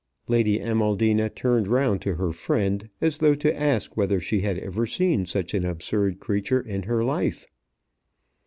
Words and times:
Lady 0.27 0.57
Amaldina 0.59 1.29
turned 1.29 1.67
round 1.67 2.01
to 2.01 2.15
her 2.15 2.31
friend, 2.31 2.89
as 3.01 3.19
though 3.19 3.35
to 3.35 3.55
ask 3.55 3.95
whether 3.95 4.19
she 4.19 4.41
had 4.41 4.57
ever 4.57 4.87
seen 4.87 5.27
such 5.27 5.53
an 5.53 5.63
absurd 5.63 6.19
creature 6.19 6.59
in 6.59 6.81
her 6.81 7.03
life. 7.03 7.45